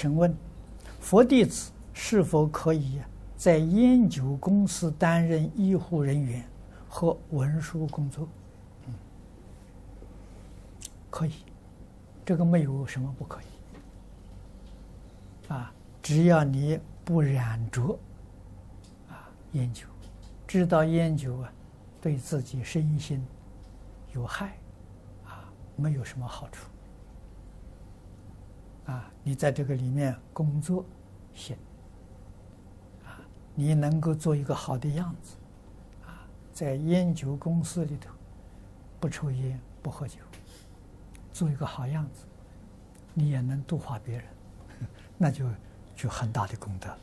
[0.00, 0.32] 请问
[1.00, 3.00] 佛弟子是否可以
[3.36, 6.48] 在烟酒公司担任医护人员
[6.88, 8.28] 和文书工作？
[8.86, 8.94] 嗯，
[11.10, 11.32] 可以，
[12.24, 13.44] 这个没有什么不可以。
[15.52, 17.98] 啊，只要你不染着
[19.08, 19.88] 啊烟酒，
[20.46, 21.52] 知道烟酒啊
[22.00, 23.20] 对自己身心
[24.14, 24.56] 有害，
[25.24, 25.42] 啊
[25.74, 26.68] 没有什么好处。
[28.88, 30.84] 啊，你在这个里面工作
[31.34, 31.54] 行，
[33.04, 33.20] 啊，
[33.54, 35.36] 你能够做一个好的样子，
[36.06, 36.24] 啊，
[36.54, 38.10] 在烟酒公司里头
[38.98, 40.20] 不抽烟不喝酒，
[41.32, 42.24] 做一个好样子，
[43.12, 44.26] 你也能度化别人，
[45.18, 45.46] 那就
[45.94, 46.98] 就很大的功德了。